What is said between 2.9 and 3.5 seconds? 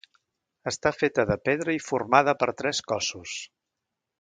cossos.